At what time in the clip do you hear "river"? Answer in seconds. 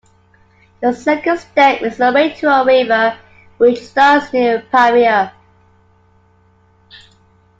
2.65-3.19